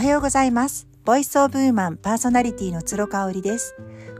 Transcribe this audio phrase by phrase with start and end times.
[0.00, 0.88] はようございます。
[1.04, 3.74] ボイスオブウーマンパーソナリティの鶴香織です。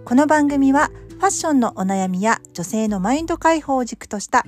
[0.04, 4.45] この番組はファッションのお悩みや女性のマインド解放を軸とした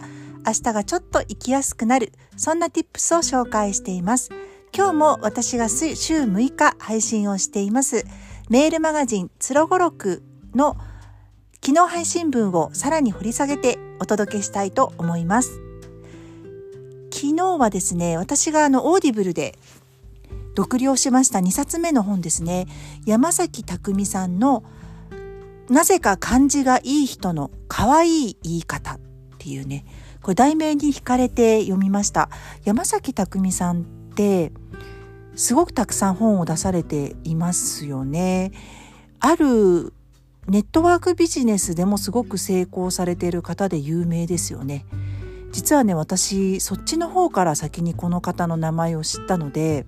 [0.47, 4.29] 明日がちょっと生きやすくなるそんな tips を紹介しています。
[4.77, 8.05] 今日も私が週6日配信をしています
[8.51, 10.23] メールマガジンつろごろく
[10.55, 10.77] の
[11.65, 15.59] 昨日配信分をさらに掘り下げてお届けしたいと思います。
[17.11, 19.57] 昨日はですね私があの Audible で
[20.57, 21.39] 読了しました。
[21.39, 22.67] 2冊目の本ですね。
[23.07, 24.65] 山崎拓巳さんの
[25.69, 29.01] なぜか感じがいい人の可愛い言い方っ
[29.39, 29.85] ていうね。
[30.23, 32.29] これ題名に惹かれて読みました。
[32.65, 33.85] 山崎拓巳さんっ
[34.15, 34.53] て
[35.35, 38.53] すごくたくさん本を出されていますよね。
[39.19, 39.93] ある
[40.49, 44.85] ネットワークビジネスでもすごく成功されている方で有名ですよね。
[45.53, 49.87] 実はね私そっちの方から先にこの方の名前を知ったので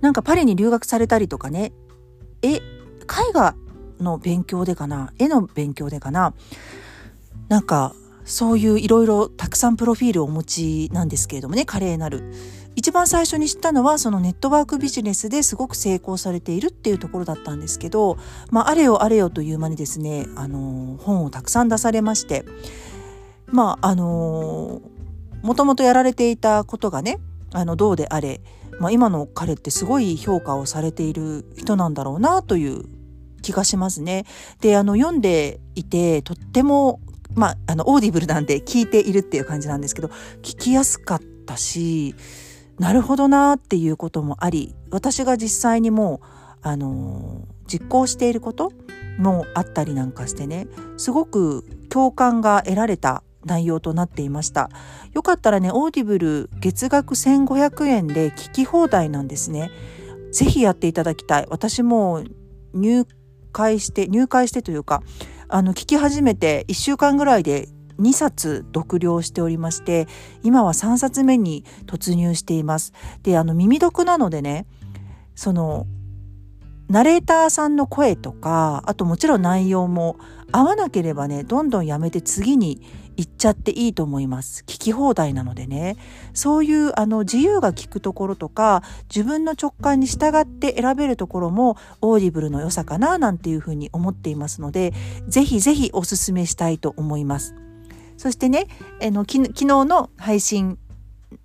[0.00, 1.72] なんかパリに留学されたりとかね。
[2.42, 2.60] え絵
[3.34, 3.54] 画
[4.00, 5.12] の勉強でかな？
[5.18, 6.32] 絵の勉強でかな？
[7.48, 12.32] なんかそういういろいろたくさんプロフィールをお持ちなんですけれどもね華麗なる。
[12.76, 18.16] 一番最初に知ったのはそのネットワークビジネスですごく成功されているっていうところだったんですけど、
[18.50, 22.44] まあ、あれよあれよという間にですねあの本をたくさん出されまして
[23.46, 24.80] まああの
[25.42, 27.18] もともとやられていたことがね
[27.52, 28.40] あのどうであれ
[28.80, 32.84] まあ、今の彼ってすごい評価をされている人なんだろうなという
[33.42, 34.24] 気がしますね。
[34.60, 37.00] であの読んでいてとっても
[37.34, 40.08] まあ、あの Audible なんで聞いているっていう感じなんですけど
[40.42, 42.16] 聞きやすかったし
[42.80, 46.26] なるほどなっていうこともあり私が実際にもう
[46.62, 48.72] あの実行していること
[49.16, 54.70] もあったりなんかしてねすごく共感が得られた内容となっていました。
[55.12, 59.70] よかったらね Audible 月額1500円で聞き放題なんですね。
[60.32, 61.46] ぜひやっていただきたい。
[61.50, 62.22] 私も
[62.74, 63.06] 入
[63.52, 65.02] 会して入会してというか
[65.48, 70.06] あの聞き始めて1週間ぐらいで2冊読了しておりまして
[70.42, 72.92] 今は3冊目に突入しています。
[73.22, 74.66] であの耳読なのでね
[75.34, 75.86] その
[76.88, 80.16] ナレーターさんの声とかあともちろん内容も
[80.50, 82.82] 合わなければねどんどんやめて次に
[83.20, 84.64] 行っちゃっていいと思います。
[84.66, 85.96] 聞き放題なのでね。
[86.32, 88.82] そういうあの自由が利くところとか
[89.14, 94.94] 自分の直感に従って選べるところも Audible の良さかななんていうふうに思っていますので
[95.28, 97.54] ぜひぜひおすすめしたいと思います。
[98.16, 98.68] そしてね
[99.02, 100.78] あの昨日の配信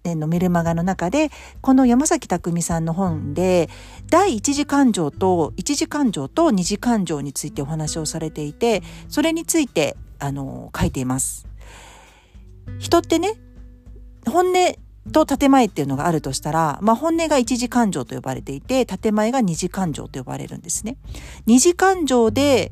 [0.06, 1.30] のメルマガの中で
[1.62, 3.70] この山崎匠さんの本で
[4.10, 11.48] 第一次感情と一次感情と二次感情についてお話をされていてそれについてあの書いています。
[12.80, 13.34] 人ってね
[14.26, 14.76] 本音
[15.12, 20.98] と建前っていうのがあるとしたら、まあ、本音が一次感情と呼ばれていて建前が二次感情と呼ばれるんですね。
[21.46, 22.72] 二次感情で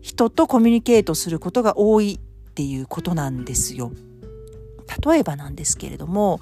[0.00, 3.90] 人とコミュニケートすることが多いっていうことなんですよ。
[5.04, 6.40] 例えばなんですけれども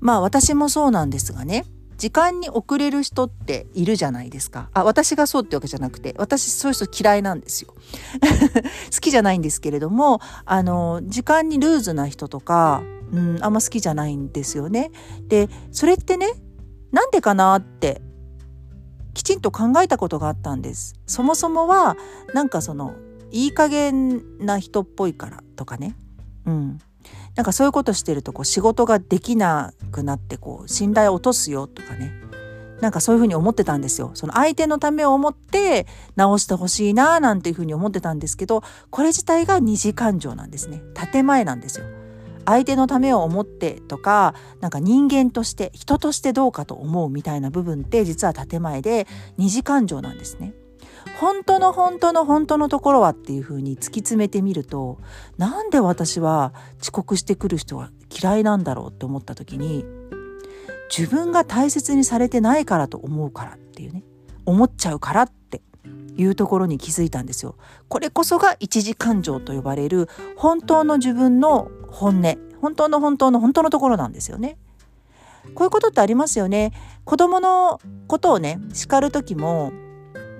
[0.00, 1.64] まあ私もそうなんですがね
[2.00, 4.70] 時間に遅れる人っているじゃないですか。
[4.72, 7.74] あ、私がそうってわけじゃなくて、私そういう人嫌いなんですよ。
[8.90, 14.92] 好きじゃないんですけれども、あの、時間にルーズな人とか、うん、あんま好きじゃないんですよね。
[15.28, 16.32] で、それってね、
[16.90, 18.00] なんでかなって
[19.12, 20.94] きちんと考えたことがあったんです。
[21.06, 21.98] そもそもは
[22.32, 22.94] なんかその
[23.30, 25.96] いい加減な人っぽいからとかね。
[26.46, 26.78] うん。
[27.36, 32.12] なんかそういうことしてるとこう仕事ができなくなってこう信頼を落とすよとかね
[32.80, 34.10] なんかそういうふうに思ってたんですよ。
[34.14, 40.82] その相手のためを思って直してほしいななんていうふうに思ってたんですけどこれ自体が二次感情なんですね。
[41.12, 41.86] 建前なんですよ。
[42.46, 49.06] 相手のためを思ってとかなんか人間として人としてどうかと思うみたいな部分って実は建前で
[49.36, 50.54] 二次感情なんですね。
[51.18, 54.98] 本当の本当の本当のところはっていうふうに突き詰めてみると
[55.38, 59.84] なんで私は遅刻してくる人が嫌いなんだろうって思った時に
[60.96, 64.02] 自分が大切にされてないからと思うからっていうね
[64.44, 65.62] 思っちゃうからって
[66.16, 67.56] いうところに気づいたんですよ。
[67.88, 74.58] これこそが一時感情と呼ばれる本当の自分の本音本当の本当の本当のところなんですよね。
[75.54, 76.72] こういうことってありますよね。
[77.04, 79.72] 子供のことをね叱る時も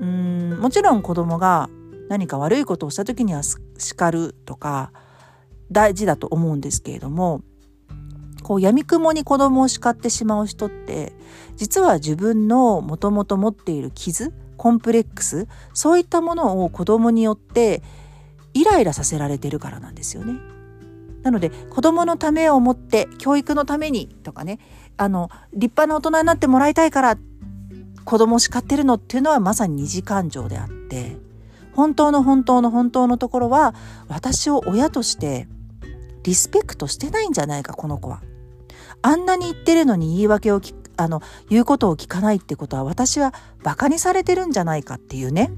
[0.01, 1.69] うんもちろん子供が
[2.09, 4.93] 何か悪いことをした時には叱るとか
[5.71, 7.43] 大事だと思うんですけれども
[8.43, 11.13] こう闇雲に子供を叱ってしまう人って
[11.57, 17.83] 実は自分のもともと持っている傷コンプレックスそういったものを子供によって
[18.53, 20.35] イライラさせられてるからなんですよね。
[21.23, 24.59] なので子供のためを思って教育のためにとかね
[24.97, 27.19] あの立派な大人になってもらいたいからっ
[28.11, 31.17] 子供を叱ってるのっていうのはまさに二次感情であって
[31.73, 33.73] 本当の本当の本当のところは
[34.09, 35.47] 私を親として
[36.25, 38.21] リスペクトしてないんじゃないかこの子は。
[39.01, 40.61] あんなに言ってるのに言い訳を
[40.97, 45.53] あの言うことを聞かないってことは私はバカにされてるんじゃないかっていうね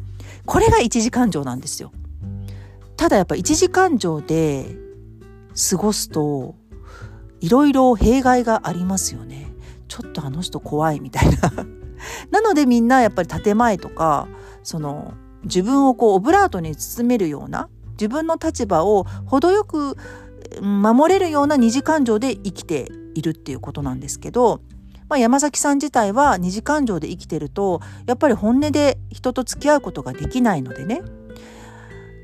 [0.44, 1.90] これが一時感情なんですよ。
[2.98, 4.76] ただやっぱ一時感情で
[5.70, 6.54] 過ごすと
[7.40, 9.50] いろいろ弊害がありますよね。
[9.88, 11.66] ちょっとあの人怖いみたいなな
[12.42, 14.28] のでみんなやっぱり建前とか
[14.62, 19.96] その自分をこうオブラートに包めるような自分の立場を程よく
[20.60, 24.60] 守れるような二次感情で生きているっていうことなんですけど、
[25.08, 31.02] まあ、山崎さん自体は二次感情で生きてるとやっぱり本音で人と付き合うことができないのでね、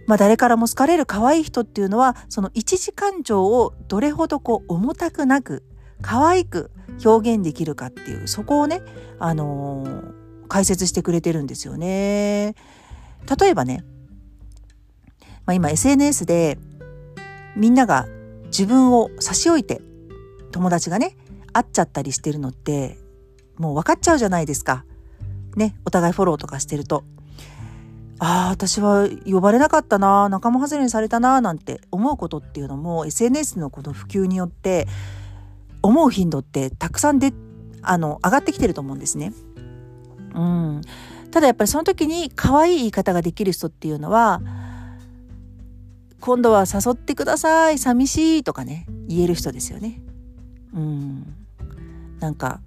[0.06, 5.64] まあ、誰からも好かれる可愛い人っていうのはその一次感情をどれほどこう重たくなく
[6.02, 6.70] 可愛く
[7.04, 8.82] 表現できるかっていうそこをね、
[9.18, 10.14] あのー、
[10.48, 12.54] 解説してくれてるんですよね。
[13.40, 13.84] 例えばね、
[15.44, 16.58] まあ、今 SNS で
[17.56, 18.06] みんなが
[18.46, 19.80] 自分を差し置いて
[20.52, 21.16] 友達がね
[21.52, 22.96] 会っちゃったりしてるのって
[23.56, 24.84] もう分かっちゃうじゃないですか。
[25.56, 27.04] ねお互いフォローとかしてると。
[28.20, 34.88] ああ私は呼ばれなかったな仲間外れにされたななんて思うことっていうのも SNS のこの普及によって
[35.88, 37.32] 思う頻度ってたくさんで
[37.82, 39.32] あの上がってきてると思うんですね。
[40.34, 40.82] うん、
[41.30, 44.40] ただやっぱりその時に可愛い言い方ができる人っていうのは
[46.20, 50.00] 今度は誘ってください寂しいとかね言える人ですよね。
[50.74, 51.34] うん
[52.20, 52.60] なんか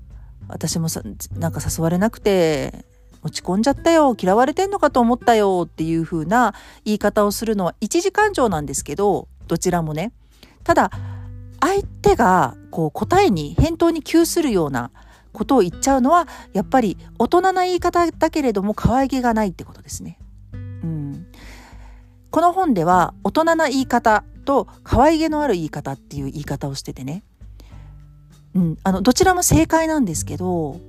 [0.48, 1.02] 私もさ
[1.38, 2.86] なんか誘われなくて
[3.24, 10.12] 落ち込んじゃったよ嫌われてんのかと思ったよっていう風な言い方をするのは一時感情なんですけどどちらもね
[10.64, 10.92] ただ
[11.62, 14.92] 相手がこう答えに返答に窮するような
[15.32, 20.20] ことを言っちゃうのはやっぱり大人な言い方だけれども可愛げがないってことですね。
[20.54, 21.28] うん、
[22.32, 27.24] この本では大人な言い方と可愛げのある言い方っていう言い方をしててね、
[28.56, 30.80] うん、あのどちらも正解なんですけど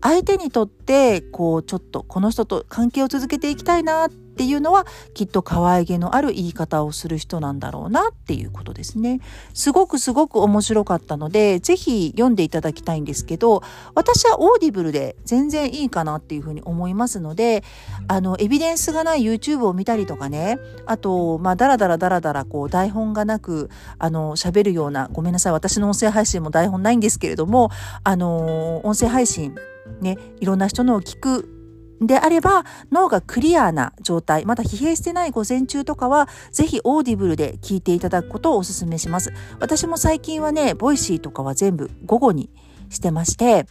[0.00, 9.20] 相手にとってこうちょっとこの人と関係を続けていきたいなっていうのはきっと可愛げのある言い方をする人なんだろうなっていうことですね。
[9.52, 13.64] すごくすごく面白かったので是非読んでいただきたいんですけど
[13.96, 17.64] 私は Audible で全然いいかなっていうふうに思いますので
[18.06, 27.70] あのエビデンスがない YouTube を見たりとかねあとまあダラダラダラダラこう台本がなくあの喋るようなごめんなさい私の音声配信も台本ないんですけれども
[28.04, 29.56] あの音声配信
[30.00, 31.54] ねいろんな人のを聞く
[32.00, 42.50] であれば脳がクリアな状態まだ疲弊してない午前中とかはぜひ Audible で聞いていただくことをお勧めします私も最近はね Voicy とかは全部午後に
[42.88, 43.66] してまして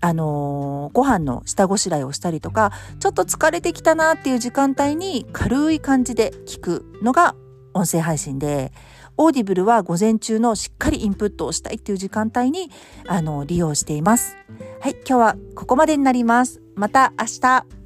[0.00, 7.36] あのー、ご飯の下ごしらえをしたりとかちょっと疲れてきたなっていう時間帯に軽い感じで聞くのが
[7.72, 8.72] 音声配信で
[9.16, 12.70] Audible は午前中のしっかりインプットをしたいっていう時間帯に
[13.06, 14.36] あの利用しています。
[14.82, 16.60] はい、今日はここまでになります。
[16.74, 17.81] また明日。